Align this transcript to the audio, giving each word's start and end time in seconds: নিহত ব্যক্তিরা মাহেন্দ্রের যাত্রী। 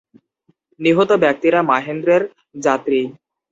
নিহত 0.79 1.09
ব্যক্তিরা 1.23 1.59
মাহেন্দ্রের 1.63 2.23
যাত্রী। 2.57 3.01